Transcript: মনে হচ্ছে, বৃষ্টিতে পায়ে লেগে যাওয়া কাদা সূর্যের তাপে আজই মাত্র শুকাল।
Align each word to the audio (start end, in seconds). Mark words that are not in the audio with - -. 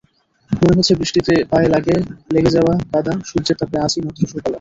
মনে 0.51 0.77
হচ্ছে, 0.77 0.99
বৃষ্টিতে 0.99 1.33
পায়ে 1.51 1.67
লেগে 2.33 2.53
যাওয়া 2.55 2.73
কাদা 2.91 3.13
সূর্যের 3.29 3.57
তাপে 3.59 3.77
আজই 3.79 4.01
মাত্র 4.05 4.21
শুকাল। 4.23 4.49